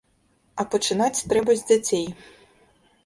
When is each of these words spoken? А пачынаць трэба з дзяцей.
А 0.61 0.65
пачынаць 0.71 1.23
трэба 1.33 1.51
з 1.59 1.67
дзяцей. 1.73 2.05